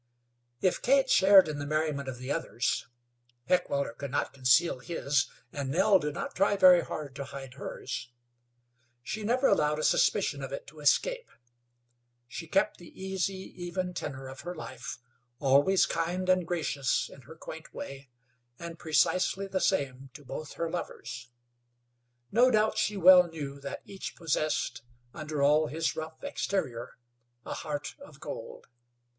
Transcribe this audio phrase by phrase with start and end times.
[0.61, 2.87] If Kate shared in the merriment of the others
[3.47, 8.09] Heckewelder could not conceal his, and Nell did not try very hard to hide hers
[9.03, 11.29] she never allowed a suspicion of it to escape.
[12.27, 14.97] She kept the easy, even tenor of her life,
[15.37, 18.09] always kind and gracious in her quaint way,
[18.57, 21.29] and precisely the same to both her lovers.
[22.31, 24.81] No doubt she well knew that each possessed,
[25.13, 26.97] under all his rough exterior,
[27.45, 28.65] a heart of gold.